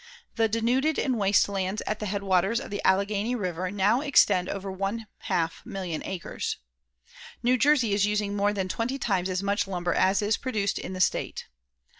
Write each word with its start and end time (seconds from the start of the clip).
The 0.33 0.49
denuded 0.49 0.97
and 0.97 1.15
waste 1.19 1.47
lands 1.47 1.83
at 1.85 1.99
the 1.99 2.07
headwaters 2.07 2.59
of 2.59 2.71
the 2.71 2.81
Allegheny 2.83 3.35
River 3.35 3.69
now 3.69 4.01
extend 4.01 4.49
over 4.49 4.71
one 4.71 5.05
half 5.19 5.63
million 5.63 6.01
acres. 6.03 6.57
New 7.43 7.55
Jersey 7.55 7.93
is 7.93 8.07
using 8.07 8.35
more 8.35 8.51
than 8.51 8.67
twenty 8.67 8.97
times 8.97 9.29
as 9.29 9.43
much 9.43 9.67
lumber 9.67 9.93
as 9.93 10.23
is 10.23 10.37
produced 10.37 10.79
in 10.79 10.93
the 10.93 11.01
state. 11.01 11.45